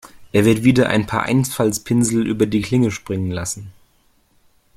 [0.31, 3.71] Er wird wieder ein paar Einfaltspinsel über die Klinge springen lassen.